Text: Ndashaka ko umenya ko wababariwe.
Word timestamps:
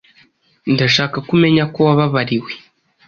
Ndashaka 0.73 1.17
ko 1.25 1.31
umenya 1.37 1.63
ko 1.73 1.79
wababariwe. 1.87 2.51